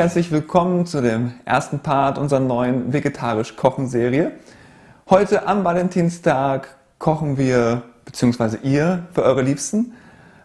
herzlich 0.00 0.32
willkommen 0.32 0.86
zu 0.86 1.02
dem 1.02 1.34
ersten 1.44 1.80
Part 1.80 2.16
unserer 2.16 2.40
neuen 2.40 2.90
vegetarisch 2.90 3.54
Kochen 3.56 3.86
Serie. 3.86 4.32
Heute 5.10 5.46
am 5.46 5.62
Valentinstag 5.62 6.68
kochen 6.98 7.36
wir, 7.36 7.82
beziehungsweise 8.06 8.56
ihr, 8.62 9.04
für 9.12 9.22
eure 9.22 9.42
Liebsten. 9.42 9.92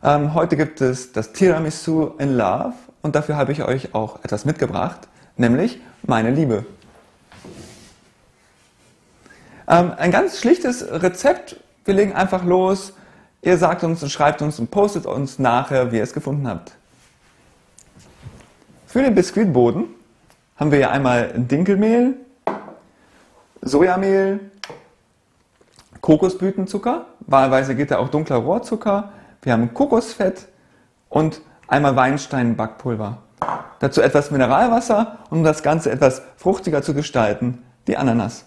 Ähm, 0.03 0.33
heute 0.33 0.57
gibt 0.57 0.81
es 0.81 1.13
das 1.13 1.31
Tiramisu 1.31 2.15
in 2.19 2.35
Love 2.35 2.73
und 3.01 3.15
dafür 3.15 3.37
habe 3.37 3.53
ich 3.53 3.63
euch 3.63 3.95
auch 3.95 4.21
etwas 4.25 4.43
mitgebracht, 4.43 5.07
nämlich 5.37 5.79
meine 6.03 6.31
Liebe. 6.31 6.65
Ähm, 9.69 9.93
ein 9.95 10.11
ganz 10.11 10.37
schlichtes 10.37 10.85
Rezept. 10.85 11.55
Wir 11.85 11.93
legen 11.93 12.11
einfach 12.11 12.43
los. 12.43 12.91
Ihr 13.41 13.57
sagt 13.57 13.85
uns 13.85 14.03
und 14.03 14.09
schreibt 14.09 14.41
uns 14.41 14.59
und 14.59 14.69
postet 14.69 15.05
uns 15.05 15.39
nachher, 15.39 15.93
wie 15.93 15.95
ihr 15.99 16.03
es 16.03 16.11
gefunden 16.11 16.45
habt. 16.45 16.73
Für 18.95 19.03
den 19.03 19.13
Biskuitboden 19.13 19.87
haben 20.55 20.71
wir 20.71 20.79
ja 20.79 20.89
einmal 20.89 21.33
Dinkelmehl, 21.35 22.13
Sojamehl, 23.61 24.39
Kokosblütenzucker, 25.99 27.05
wahlweise 27.19 27.75
geht 27.75 27.91
da 27.91 27.97
auch 27.97 28.07
dunkler 28.07 28.37
Rohrzucker, 28.37 29.11
wir 29.41 29.51
haben 29.51 29.73
Kokosfett 29.73 30.47
und 31.09 31.41
einmal 31.67 31.97
Weinstein-Backpulver. 31.97 33.17
Dazu 33.79 33.99
etwas 33.99 34.31
Mineralwasser, 34.31 35.17
um 35.29 35.43
das 35.43 35.61
Ganze 35.61 35.91
etwas 35.91 36.21
fruchtiger 36.37 36.81
zu 36.81 36.93
gestalten, 36.93 37.63
die 37.87 37.97
Ananas. 37.97 38.45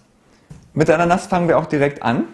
Mit 0.72 0.88
der 0.88 0.94
Ananas 0.94 1.26
fangen 1.26 1.48
wir 1.48 1.58
auch 1.58 1.66
direkt 1.66 2.02
an. 2.02 2.24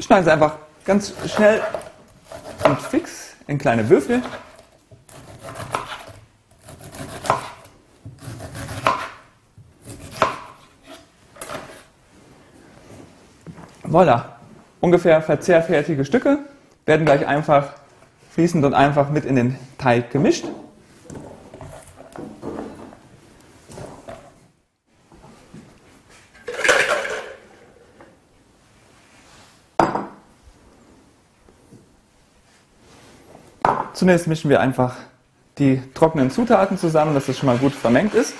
Schneiden 0.00 0.24
Sie 0.24 0.32
einfach 0.32 0.56
ganz 0.84 1.14
schnell 1.26 1.60
und 2.64 2.80
fix 2.80 3.34
in 3.46 3.58
kleine 3.58 3.88
Würfel. 3.88 4.22
Voila. 13.82 14.36
Ungefähr 14.80 15.22
verzehrfertige 15.22 16.04
Stücke 16.04 16.40
werden 16.84 17.06
gleich 17.06 17.26
einfach 17.26 17.74
fließend 18.32 18.64
und 18.64 18.74
einfach 18.74 19.10
mit 19.10 19.24
in 19.24 19.36
den 19.36 19.58
Teig 19.78 20.10
gemischt. 20.10 20.44
Zunächst 33.94 34.26
mischen 34.26 34.50
wir 34.50 34.60
einfach 34.60 34.96
die 35.58 35.80
trockenen 35.94 36.30
Zutaten 36.30 36.76
zusammen, 36.76 37.14
dass 37.14 37.28
es 37.28 37.38
schon 37.38 37.46
mal 37.46 37.58
gut 37.58 37.72
vermengt 37.72 38.12
ist. 38.14 38.34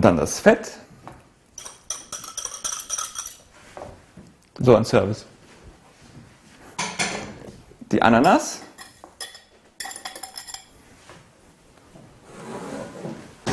dann 0.00 0.16
das 0.16 0.40
Fett. 0.40 0.72
So 4.58 4.74
ein 4.74 4.84
Service. 4.84 5.26
Die 7.92 8.02
Ananas. 8.02 8.62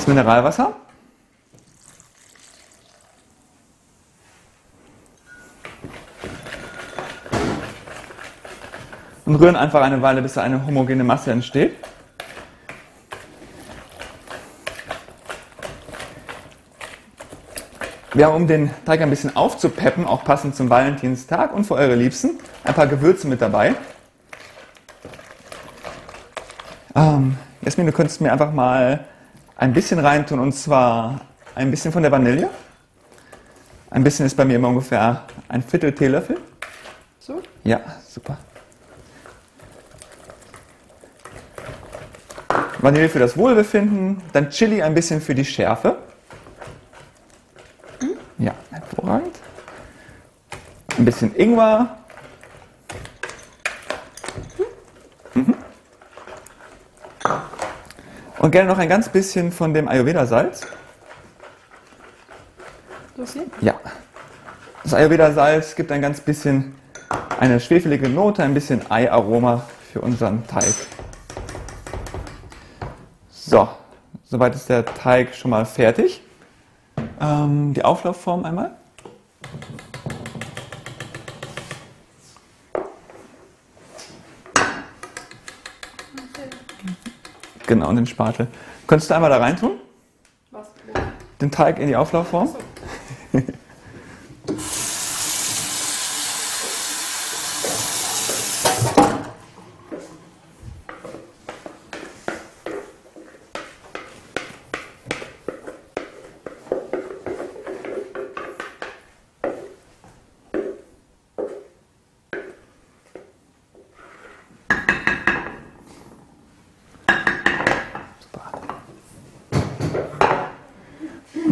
Mineralwasser. 0.08 0.74
Und 9.26 9.36
rühren 9.36 9.58
einfach 9.58 9.82
eine 9.82 10.02
Weile, 10.02 10.22
bis 10.22 10.38
eine 10.38 10.66
homogene 10.66 11.04
Masse 11.04 11.32
entsteht. 11.32 11.76
Wir 18.14 18.26
haben, 18.26 18.36
um 18.36 18.48
den 18.48 18.72
Teig 18.86 19.02
ein 19.02 19.10
bisschen 19.10 19.36
aufzupeppen, 19.36 20.06
auch 20.06 20.24
passend 20.24 20.56
zum 20.56 20.70
Valentinstag 20.70 21.54
und 21.54 21.66
für 21.66 21.76
eure 21.76 21.94
Liebsten, 21.94 22.40
ein 22.64 22.74
paar 22.74 22.88
Gewürze 22.88 23.28
mit 23.28 23.42
dabei. 23.42 23.76
Ähm, 26.96 27.38
Jasmin, 27.62 27.86
du 27.86 27.92
könntest 27.92 28.22
mir 28.22 28.32
einfach 28.32 28.52
mal 28.52 29.06
ein 29.58 29.74
bisschen 29.74 30.00
reintun 30.00 30.40
und 30.40 30.54
zwar 30.54 31.20
ein 31.56 31.72
bisschen 31.72 31.92
von 31.92 32.04
der 32.04 32.12
Vanille. 32.12 32.50
Ein 33.90 34.04
bisschen 34.04 34.26
ist 34.26 34.38
bei 34.38 34.46
mir 34.46 34.56
immer 34.56 34.70
ungefähr 34.70 35.24
ein 35.48 35.64
Viertel 35.64 35.94
Teelöffel. 35.94 36.40
So? 37.20 37.42
Ja, 37.64 37.82
super. 38.08 38.38
Vanille 42.80 43.10
für 43.10 43.20
das 43.20 43.36
Wohlbefinden, 43.36 44.22
dann 44.34 44.50
Chili 44.50 44.84
ein 44.84 44.94
bisschen 44.94 45.20
für 45.20 45.34
die 45.34 45.46
Schärfe. 45.46 45.98
Mhm. 48.02 48.46
Ja, 48.46 48.54
hervorragend. 48.70 49.36
Ein 50.98 51.06
bisschen 51.06 51.36
Ingwer, 51.36 51.97
Und 58.48 58.52
gerne 58.52 58.70
noch 58.70 58.78
ein 58.78 58.88
ganz 58.88 59.10
bisschen 59.10 59.52
von 59.52 59.74
dem 59.74 59.90
Ayurveda-Salz. 59.90 60.66
Ja. 63.60 63.74
Das 64.84 64.94
Ayurveda-Salz 64.94 65.76
gibt 65.76 65.92
ein 65.92 66.02
ganz 66.02 66.22
bisschen 66.22 66.74
eine 67.42 67.60
schwefelige 67.60 68.08
Note, 68.08 68.44
ein 68.44 68.54
bisschen 68.54 68.90
Eiaroma 68.90 69.66
für 69.92 70.00
unseren 70.00 70.48
Teig. 70.48 70.74
So, 73.30 73.68
soweit 74.24 74.56
ist 74.56 74.70
der 74.70 74.86
Teig 74.86 75.36
schon 75.36 75.52
mal 75.52 75.66
fertig. 75.66 76.22
Ähm, 77.20 77.74
die 77.74 77.84
Auflaufform 77.84 78.46
einmal. 78.46 78.72
Genau, 87.68 87.94
den 87.94 88.08
Spatel. 88.08 88.48
Könntest 88.88 89.12
du 89.12 89.16
einmal 89.16 89.30
da 89.30 89.38
reintun? 89.38 89.74
Was? 90.52 90.68
Den 91.42 91.52
Teig 91.52 91.78
in 91.80 91.88
die 91.88 91.96
Auflaufform. 91.96 92.48
So. 92.48 93.40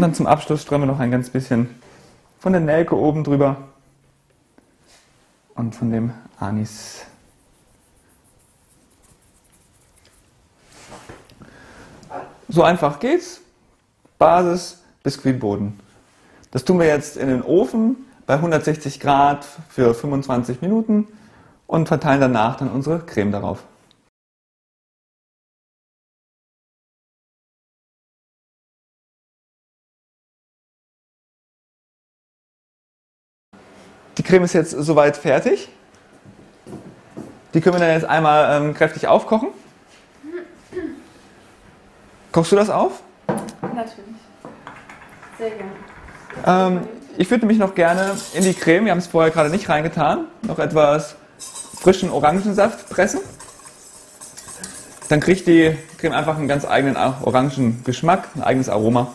dann 0.05 0.13
zum 0.13 0.27
Abschluss 0.27 0.61
streuen 0.61 0.83
wir 0.83 0.85
noch 0.85 0.99
ein 0.99 1.09
ganz 1.09 1.31
bisschen 1.31 1.67
von 2.37 2.53
der 2.53 2.61
Nelke 2.61 2.95
oben 2.95 3.23
drüber 3.23 3.57
und 5.55 5.73
von 5.73 5.89
dem 5.89 6.13
Anis. 6.39 7.07
So 12.47 12.61
einfach 12.61 12.99
geht's. 12.99 13.41
Basis, 14.19 14.83
Biskuitboden. 15.01 15.79
Das 16.51 16.63
tun 16.63 16.77
wir 16.77 16.85
jetzt 16.85 17.17
in 17.17 17.27
den 17.27 17.41
Ofen 17.41 17.97
bei 18.27 18.35
160 18.35 18.99
Grad 18.99 19.43
für 19.69 19.95
25 19.95 20.61
Minuten 20.61 21.07
und 21.65 21.87
verteilen 21.87 22.21
danach 22.21 22.57
dann 22.57 22.69
unsere 22.69 22.99
Creme 22.99 23.31
darauf. 23.31 23.63
Die 34.17 34.23
Creme 34.23 34.45
ist 34.45 34.53
jetzt 34.53 34.71
soweit 34.71 35.17
fertig. 35.17 35.69
Die 37.53 37.61
können 37.61 37.75
wir 37.75 37.79
dann 37.79 37.91
jetzt 37.91 38.05
einmal 38.05 38.61
ähm, 38.61 38.73
kräftig 38.73 39.07
aufkochen. 39.07 39.49
Kochst 42.31 42.51
du 42.51 42.55
das 42.55 42.69
auf? 42.69 43.01
Natürlich. 43.61 44.15
Sehr 45.37 45.51
gerne. 45.51 46.77
Ähm, 46.77 46.87
ich 47.17 47.31
würde 47.31 47.45
mich 47.45 47.57
noch 47.57 47.75
gerne 47.75 48.17
in 48.33 48.43
die 48.43 48.53
Creme, 48.53 48.85
wir 48.85 48.91
haben 48.91 48.99
es 48.99 49.07
vorher 49.07 49.31
gerade 49.31 49.49
nicht 49.49 49.69
reingetan, 49.69 50.25
noch 50.41 50.59
etwas 50.59 51.15
frischen 51.79 52.09
Orangensaft 52.09 52.89
pressen. 52.89 53.21
Dann 55.07 55.19
kriegt 55.19 55.47
die 55.47 55.77
Creme 55.97 56.13
einfach 56.13 56.37
einen 56.37 56.47
ganz 56.47 56.65
eigenen 56.65 56.97
orangen 56.97 57.83
Geschmack, 57.85 58.27
ein 58.35 58.43
eigenes 58.43 58.69
Aroma. 58.69 59.07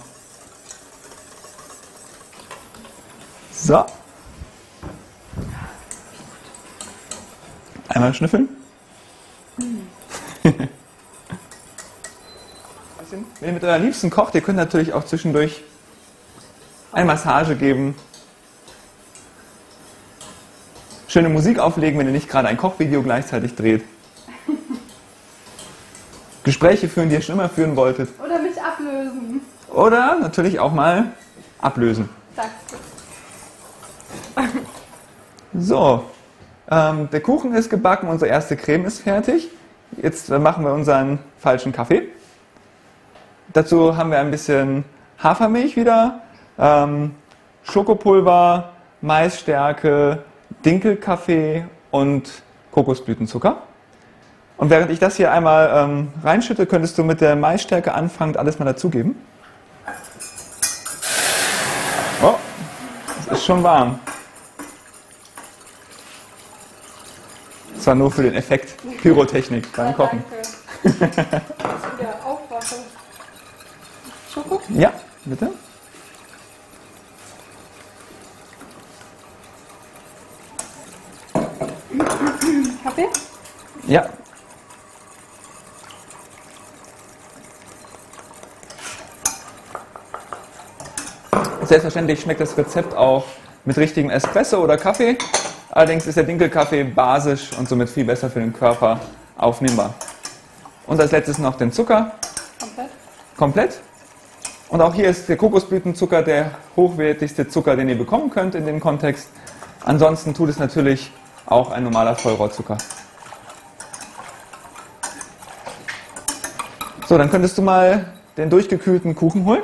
So. 3.53 3.85
Einmal 8.01 8.15
schnüffeln. 8.15 8.49
Wenn 10.41 10.69
ihr 13.43 13.53
mit 13.53 13.63
eurer 13.63 13.79
Liebsten 13.79 14.09
kocht, 14.09 14.35
ihr 14.35 14.41
könnt 14.41 14.57
natürlich 14.57 14.95
auch 14.95 15.05
zwischendurch 15.05 15.63
eine 16.93 17.05
Massage 17.05 17.57
geben, 17.57 17.95
schöne 21.09 21.29
Musik 21.29 21.59
auflegen, 21.59 21.99
wenn 21.99 22.07
ihr 22.07 22.13
nicht 22.13 22.31
gerade 22.31 22.49
ein 22.49 22.57
Kochvideo 22.57 23.03
gleichzeitig 23.03 23.55
dreht. 23.55 23.85
Gespräche 26.43 26.89
führen, 26.89 27.11
die 27.11 27.17
ihr 27.17 27.21
schon 27.21 27.35
immer 27.35 27.51
führen 27.51 27.77
wolltet. 27.77 28.09
Oder 28.19 28.39
mich 28.39 28.63
ablösen. 28.63 29.43
Oder 29.69 30.19
natürlich 30.21 30.59
auch 30.59 30.73
mal 30.73 31.13
ablösen. 31.61 32.09
Danke. 32.35 32.55
So, 35.53 36.07
ähm, 36.71 37.09
der 37.11 37.21
Kuchen 37.21 37.55
ist 37.55 37.69
gebacken, 37.69 38.09
unsere 38.09 38.31
erste 38.31 38.57
Creme 38.57 38.85
ist 38.85 39.01
fertig. 39.01 39.49
Jetzt 40.01 40.31
äh, 40.31 40.39
machen 40.39 40.65
wir 40.65 40.73
unseren 40.73 41.19
falschen 41.39 41.73
Kaffee. 41.73 42.09
Dazu 43.53 43.97
haben 43.97 44.11
wir 44.11 44.21
ein 44.21 44.31
bisschen 44.31 44.85
Hafermilch 45.19 45.77
wieder, 45.77 46.21
ähm, 46.59 47.15
Schokopulver, 47.65 48.71
Maisstärke, 49.01 50.23
Dinkelkaffee 50.65 51.65
und 51.91 52.43
Kokosblütenzucker. 52.71 53.63
Und 54.57 54.71
während 54.71 54.91
ich 54.91 54.99
das 54.99 55.17
hier 55.17 55.33
einmal 55.33 55.71
ähm, 55.75 56.09
reinschütte, 56.23 56.67
könntest 56.67 56.97
du 56.99 57.03
mit 57.03 57.21
der 57.21 57.35
Maisstärke 57.35 57.95
anfangen, 57.95 58.37
alles 58.37 58.59
mal 58.59 58.67
dazugeben. 58.67 59.17
Oh, 62.23 62.35
es 63.21 63.39
ist 63.39 63.45
schon 63.45 63.63
warm. 63.63 63.99
Das 67.81 67.87
war 67.87 67.95
nur 67.95 68.11
für 68.11 68.25
den 68.25 68.35
Effekt 68.35 68.75
Pyrotechnik 69.01 69.75
beim 69.75 69.87
Ja, 69.87 69.93
Kochen. 69.95 70.23
danke. 70.83 71.01
Dass 71.01 71.81
ich 71.95 71.99
wieder 71.99 72.15
aufwache. 72.23 72.75
Schoko? 74.35 74.61
Ja, 74.69 74.93
bitte. 75.25 75.51
Kaffee? 82.85 83.09
Ja. 83.87 84.11
Selbstverständlich 91.65 92.21
schmeckt 92.21 92.41
das 92.43 92.59
Rezept 92.59 92.95
auch 92.95 93.25
mit 93.65 93.79
richtigem 93.79 94.11
Espresso 94.11 94.63
oder 94.63 94.77
Kaffee. 94.77 95.17
Allerdings 95.73 96.07
ist 96.07 96.17
der 96.17 96.25
Dinkelkaffee 96.25 96.83
basisch 96.85 97.51
und 97.57 97.69
somit 97.69 97.89
viel 97.89 98.05
besser 98.05 98.29
für 98.29 98.41
den 98.41 98.53
Körper 98.53 98.99
aufnehmbar. 99.37 99.95
Und 100.87 101.01
als 101.01 101.13
letztes 101.13 101.39
noch 101.39 101.57
den 101.57 101.71
Zucker 101.71 102.13
Komplett? 102.59 102.91
komplett. 103.37 103.81
Und 104.69 104.81
auch 104.81 104.95
hier 104.95 105.09
ist 105.09 105.29
der 105.29 105.37
Kokosblütenzucker 105.37 106.23
der 106.23 106.53
hochwertigste 106.77 107.49
Zucker, 107.49 107.77
den 107.77 107.89
ihr 107.89 107.99
bekommen 107.99 108.31
könnt 108.31 108.55
in 108.55 108.67
dem 108.67 108.81
Kontext. 108.81 109.31
Ansonsten 109.85 110.35
tut 110.35 110.49
es 110.49 110.59
natürlich 110.59 111.13
auch 111.47 111.71
ein 111.71 111.85
normaler 111.85 112.17
Vollrohrzucker. 112.17 112.77
So, 117.07 117.17
dann 117.17 117.31
könntest 117.31 117.59
du 117.59 117.63
mal 117.63 118.13
den 118.37 118.51
durchgekühlten 118.51 119.15
Kuchen 119.15 119.45
holen. 119.45 119.63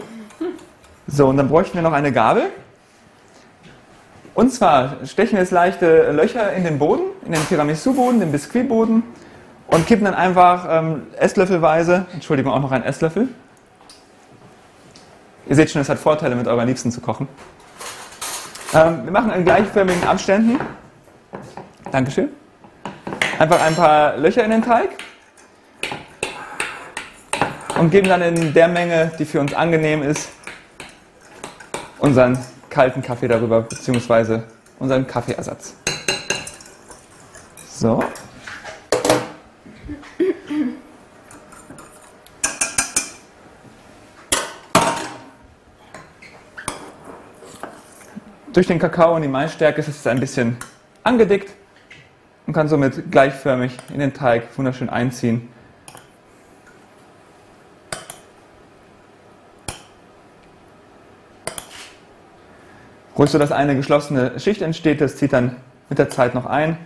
So, 1.06 1.28
und 1.28 1.36
dann 1.36 1.48
bräuchten 1.48 1.74
wir 1.74 1.82
noch 1.82 1.92
eine 1.92 2.12
Gabel. 2.12 2.50
Und 4.36 4.52
zwar 4.52 4.96
stechen 5.06 5.32
wir 5.32 5.40
jetzt 5.40 5.50
leichte 5.50 6.12
Löcher 6.12 6.52
in 6.52 6.62
den 6.62 6.78
Boden, 6.78 7.04
in 7.24 7.32
den 7.32 7.48
Tiramisu-Boden, 7.48 8.20
den 8.20 8.32
Biskuitboden 8.32 9.02
und 9.66 9.86
kippen 9.86 10.04
dann 10.04 10.14
einfach 10.14 10.66
ähm, 10.68 11.06
Esslöffelweise, 11.18 12.04
Entschuldigung, 12.12 12.52
auch 12.52 12.60
noch 12.60 12.70
einen 12.70 12.84
Esslöffel. 12.84 13.28
Ihr 15.48 15.56
seht 15.56 15.70
schon, 15.70 15.80
es 15.80 15.88
hat 15.88 15.98
Vorteile, 15.98 16.36
mit 16.36 16.46
euren 16.48 16.68
Liebsten 16.68 16.92
zu 16.92 17.00
kochen. 17.00 17.28
Ähm, 18.74 19.06
wir 19.06 19.10
machen 19.10 19.32
in 19.32 19.42
gleichförmigen 19.42 20.04
Abständen. 20.04 20.60
Dankeschön. 21.90 22.28
Einfach 23.38 23.62
ein 23.62 23.74
paar 23.74 24.18
Löcher 24.18 24.44
in 24.44 24.50
den 24.50 24.62
Teig 24.62 24.90
und 27.80 27.88
geben 27.88 28.10
dann 28.10 28.20
in 28.20 28.52
der 28.52 28.68
Menge, 28.68 29.12
die 29.18 29.24
für 29.24 29.40
uns 29.40 29.54
angenehm 29.54 30.02
ist, 30.02 30.28
unseren 31.98 32.36
kalten 32.76 33.00
Kaffee 33.00 33.26
darüber, 33.26 33.62
beziehungsweise 33.62 34.42
unseren 34.78 35.06
Kaffeeersatz. 35.06 35.74
So. 37.70 38.04
Durch 48.52 48.66
den 48.66 48.78
Kakao 48.78 49.16
und 49.16 49.22
die 49.22 49.28
Maisstärke 49.28 49.80
ist 49.80 49.88
es 49.88 50.06
ein 50.06 50.20
bisschen 50.20 50.58
angedickt 51.02 51.54
und 52.46 52.52
kann 52.52 52.68
somit 52.68 53.10
gleichförmig 53.10 53.74
in 53.88 54.00
den 54.00 54.12
Teig 54.12 54.42
wunderschön 54.58 54.90
einziehen. 54.90 55.48
Ruhig 63.18 63.30
so, 63.30 63.38
dass 63.38 63.50
eine 63.50 63.74
geschlossene 63.74 64.38
Schicht 64.38 64.60
entsteht, 64.60 65.00
das 65.00 65.16
zieht 65.16 65.32
dann 65.32 65.56
mit 65.88 65.98
der 65.98 66.10
Zeit 66.10 66.34
noch 66.34 66.44
ein, 66.44 66.76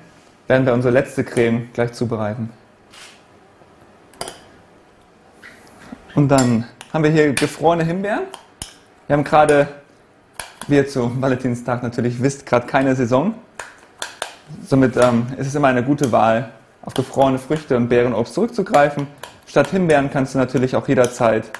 werden 0.46 0.64
wir 0.64 0.72
unsere 0.72 0.92
letzte 0.92 1.24
Creme 1.24 1.68
gleich 1.72 1.92
zubereiten. 1.92 2.50
Und 6.14 6.28
dann 6.28 6.66
haben 6.92 7.04
wir 7.04 7.10
hier 7.10 7.32
gefrorene 7.32 7.84
Himbeeren. 7.84 8.24
Wir 9.06 9.16
haben 9.16 9.24
gerade, 9.24 9.68
wie 10.68 10.76
ihr 10.76 10.86
zu 10.86 11.20
Valentinstag 11.20 11.82
natürlich 11.82 12.22
wisst, 12.22 12.46
gerade 12.46 12.66
keine 12.66 12.94
Saison. 12.94 13.34
Somit 14.66 14.96
ähm, 14.96 15.26
ist 15.36 15.48
es 15.48 15.54
immer 15.54 15.68
eine 15.68 15.82
gute 15.82 16.12
Wahl, 16.12 16.50
auf 16.82 16.94
gefrorene 16.94 17.38
Früchte 17.38 17.76
und 17.76 17.88
Beerenobst 17.88 18.34
zurückzugreifen. 18.34 19.06
Statt 19.46 19.68
Himbeeren 19.70 20.10
kannst 20.10 20.34
du 20.34 20.38
natürlich 20.38 20.76
auch 20.76 20.86
jederzeit 20.86 21.50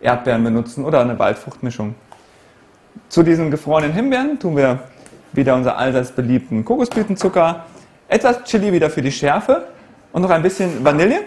Erdbeeren 0.00 0.44
benutzen 0.44 0.84
oder 0.84 1.00
eine 1.00 1.18
Waldfruchtmischung. 1.18 1.94
Zu 3.08 3.22
diesen 3.22 3.50
gefrorenen 3.50 3.92
Himbeeren 3.92 4.38
tun 4.38 4.56
wir 4.56 4.80
wieder 5.32 5.54
unser 5.54 5.76
allseits 5.76 6.12
beliebten 6.12 6.64
Kokosblütenzucker, 6.64 7.64
etwas 8.08 8.44
Chili 8.44 8.72
wieder 8.72 8.90
für 8.90 9.02
die 9.02 9.12
Schärfe 9.12 9.68
und 10.12 10.22
noch 10.22 10.30
ein 10.30 10.42
bisschen 10.42 10.84
Vanille. 10.84 11.20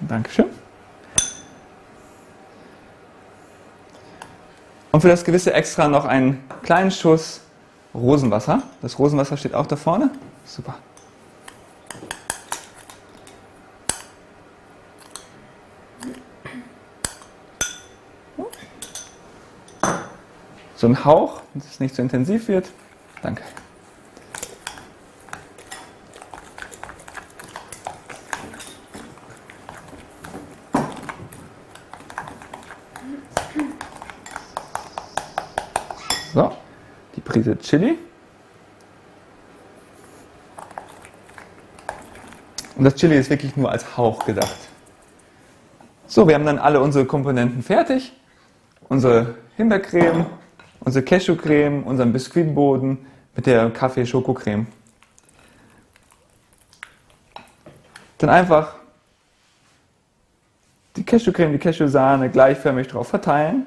Dankeschön. 0.00 0.46
Und 4.92 5.00
für 5.00 5.08
das 5.08 5.24
gewisse 5.24 5.52
Extra 5.52 5.88
noch 5.88 6.04
einen 6.04 6.44
kleinen 6.62 6.90
Schuss 6.90 7.40
Rosenwasser. 7.94 8.62
Das 8.82 8.98
Rosenwasser 8.98 9.36
steht 9.36 9.54
auch 9.54 9.66
da 9.66 9.76
vorne. 9.76 10.10
Super. 10.44 10.76
So 20.84 20.90
ein 20.90 21.02
Hauch, 21.02 21.40
dass 21.54 21.64
es 21.64 21.80
nicht 21.80 21.94
zu 21.94 22.02
intensiv 22.02 22.46
wird. 22.46 22.70
Danke. 23.22 23.42
So, 36.34 36.52
die 37.16 37.22
Prise 37.22 37.58
Chili. 37.60 37.98
Und 42.76 42.84
das 42.84 42.94
Chili 42.96 43.16
ist 43.16 43.30
wirklich 43.30 43.56
nur 43.56 43.72
als 43.72 43.96
Hauch 43.96 44.26
gedacht. 44.26 44.58
So, 46.06 46.28
wir 46.28 46.34
haben 46.34 46.44
dann 46.44 46.58
alle 46.58 46.82
unsere 46.82 47.06
Komponenten 47.06 47.62
fertig. 47.62 48.12
Unsere 48.90 49.36
Himbeercreme, 49.56 50.26
unsere 50.84 51.04
Cashewcreme, 51.04 51.82
unseren 51.82 52.12
Biskuitboden 52.12 52.98
mit 53.34 53.46
der 53.46 53.70
Kaffee-Schokocreme. 53.70 54.66
Dann 58.18 58.30
einfach 58.30 58.76
die 60.96 61.04
Cashewcreme, 61.04 61.52
die 61.52 61.58
Cashewsahne 61.58 62.30
gleichförmig 62.30 62.88
drauf 62.88 63.08
verteilen. 63.08 63.66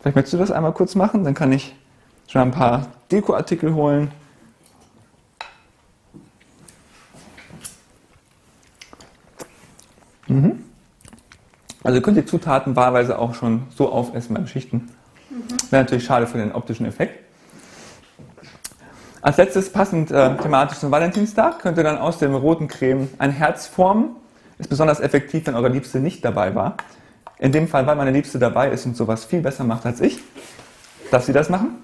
Vielleicht 0.00 0.16
möchtest 0.16 0.34
du 0.34 0.38
das 0.38 0.50
einmal 0.50 0.72
kurz 0.72 0.94
machen, 0.94 1.24
dann 1.24 1.34
kann 1.34 1.52
ich 1.52 1.74
schon 2.26 2.40
ein 2.40 2.50
paar 2.50 2.86
Dekoartikel 3.10 3.74
holen. 3.74 4.10
Mhm. 10.26 10.69
Also 11.82 11.96
ihr 11.96 12.02
könnt 12.02 12.16
die 12.16 12.26
Zutaten 12.26 12.76
wahlweise 12.76 13.18
auch 13.18 13.34
schon 13.34 13.62
so 13.74 13.90
aufessen 13.90 14.34
beim 14.34 14.46
Schichten. 14.46 14.88
Mhm. 15.30 15.42
Wäre 15.70 15.82
natürlich 15.82 16.04
schade 16.04 16.26
für 16.26 16.38
den 16.38 16.52
optischen 16.52 16.86
Effekt. 16.86 17.18
Als 19.22 19.36
letztes, 19.36 19.70
passend 19.70 20.10
äh, 20.10 20.36
thematisch 20.36 20.78
zum 20.78 20.90
Valentinstag, 20.90 21.58
könnt 21.60 21.76
ihr 21.76 21.84
dann 21.84 21.98
aus 21.98 22.18
dem 22.18 22.34
roten 22.34 22.68
Creme 22.68 23.08
ein 23.18 23.30
Herz 23.30 23.66
formen. 23.66 24.16
Ist 24.58 24.68
besonders 24.68 25.00
effektiv, 25.00 25.46
wenn 25.46 25.54
eure 25.54 25.68
Liebste 25.68 26.00
nicht 26.00 26.24
dabei 26.24 26.54
war. 26.54 26.76
In 27.38 27.52
dem 27.52 27.68
Fall, 27.68 27.86
weil 27.86 27.96
meine 27.96 28.10
Liebste 28.10 28.38
dabei 28.38 28.70
ist 28.70 28.84
und 28.86 28.96
sowas 28.96 29.24
viel 29.24 29.40
besser 29.40 29.64
macht 29.64 29.86
als 29.86 30.00
ich. 30.00 30.20
Darf 31.10 31.24
sie 31.24 31.32
das 31.32 31.48
machen? 31.48 31.82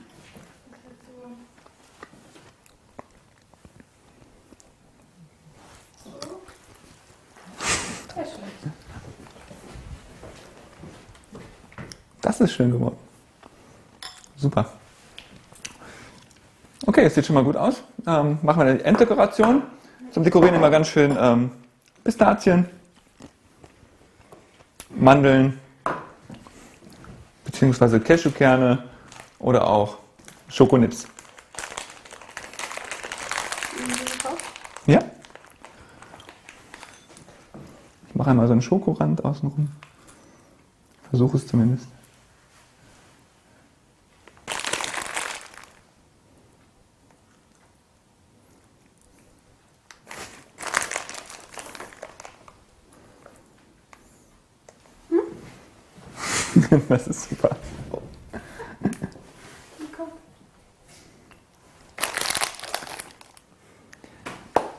Ist 12.46 12.54
schön 12.54 12.70
geworden. 12.70 12.96
Super. 14.36 14.66
Okay, 16.86 17.04
es 17.04 17.14
sieht 17.14 17.26
schon 17.26 17.34
mal 17.34 17.44
gut 17.44 17.56
aus. 17.56 17.82
Ähm, 18.06 18.38
machen 18.42 18.60
wir 18.60 18.66
eine 18.66 18.82
Enddekoration. 18.82 19.62
Zum 20.12 20.24
Dekorieren 20.24 20.54
immer 20.54 20.70
ganz 20.70 20.88
schön 20.88 21.16
ähm, 21.18 21.50
Pistazien, 22.04 22.68
Mandeln, 24.90 25.58
beziehungsweise 27.44 28.00
Cashewkerne 28.00 28.84
oder 29.38 29.66
auch 29.66 29.98
Schokonips. 30.48 31.06
Ja. 34.86 35.00
Ich 38.08 38.14
mache 38.14 38.30
einmal 38.30 38.46
so 38.46 38.52
einen 38.52 38.62
Schokorand 38.62 39.24
außenrum. 39.24 39.68
Versuche 41.10 41.36
es 41.36 41.46
zumindest. 41.46 41.88
das 56.88 57.06
ist 57.06 57.28
super. 57.28 57.50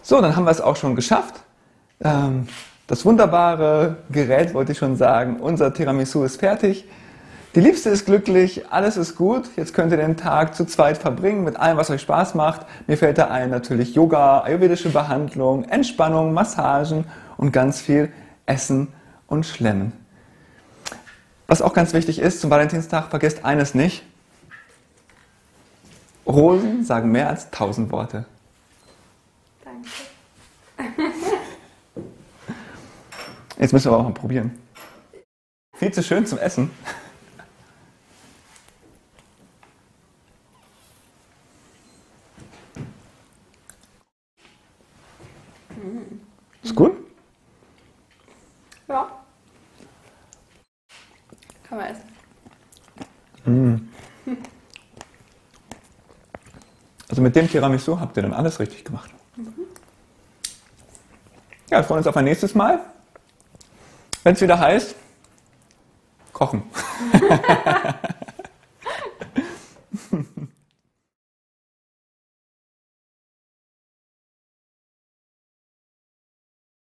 So, 0.07 0.21
dann 0.21 0.37
haben 0.37 0.45
wir 0.45 0.51
es 0.51 0.61
auch 0.61 0.77
schon 0.77 0.95
geschafft. 0.95 1.35
Ähm, 2.01 2.47
das 2.87 3.03
wunderbare 3.03 3.97
Gerät, 4.09 4.53
wollte 4.53 4.71
ich 4.71 4.77
schon 4.77 4.95
sagen, 4.95 5.41
unser 5.41 5.73
Tiramisu 5.73 6.23
ist 6.23 6.39
fertig. 6.39 6.85
Die 7.55 7.59
Liebste 7.59 7.89
ist 7.89 8.05
glücklich, 8.05 8.71
alles 8.71 8.95
ist 8.95 9.17
gut. 9.17 9.49
Jetzt 9.57 9.73
könnt 9.73 9.91
ihr 9.91 9.97
den 9.97 10.15
Tag 10.15 10.55
zu 10.55 10.63
zweit 10.63 10.97
verbringen 10.97 11.43
mit 11.43 11.57
allem, 11.57 11.75
was 11.75 11.89
euch 11.89 12.01
Spaß 12.01 12.35
macht. 12.35 12.65
Mir 12.87 12.97
fällt 12.97 13.17
da 13.17 13.27
ein 13.27 13.49
natürlich 13.49 13.95
Yoga, 13.95 14.41
ayurvedische 14.41 14.91
Behandlung, 14.91 15.65
Entspannung, 15.65 16.33
Massagen 16.33 17.03
und 17.35 17.51
ganz 17.51 17.81
viel 17.81 18.09
Essen 18.45 18.87
und 19.27 19.45
Schlemmen. 19.45 19.91
Was 21.47 21.61
auch 21.61 21.73
ganz 21.73 21.93
wichtig 21.93 22.19
ist, 22.19 22.41
zum 22.41 22.49
Valentinstag 22.49 23.09
vergesst 23.09 23.45
eines 23.45 23.73
nicht. 23.73 24.03
Rosen 26.25 26.83
sagen 26.83 27.09
mehr 27.09 27.29
als 27.29 27.49
tausend 27.51 27.89
Worte. 27.91 28.25
Danke. 29.63 29.87
Jetzt 33.57 33.71
müssen 33.71 33.85
wir 33.85 33.93
aber 33.93 34.03
auch 34.03 34.09
mal 34.09 34.13
probieren. 34.13 34.59
Viel 35.75 35.93
zu 35.93 36.03
schön 36.03 36.25
zum 36.25 36.37
Essen. 36.37 36.69
Ist 46.61 46.75
gut? 46.75 46.91
Ja. 48.87 49.07
Kann 51.63 51.77
man 51.77 51.87
essen. 51.87 52.03
Mm. 52.95 53.36
Also 57.09 57.21
mit 57.21 57.35
dem 57.35 57.49
Tiramisu 57.49 57.99
habt 57.99 58.17
ihr 58.17 58.23
dann 58.23 58.33
alles 58.33 58.59
richtig 58.59 58.83
gemacht. 58.83 59.09
Mhm. 59.35 59.53
Ja, 61.69 61.77
wir 61.77 61.83
freuen 61.83 61.99
uns 61.99 62.07
auf 62.07 62.17
ein 62.17 62.25
nächstes 62.25 62.53
Mal. 62.55 62.79
Wenn 64.23 64.33
es 64.33 64.41
wieder 64.41 64.59
heißt, 64.59 64.95
kochen. 66.33 66.63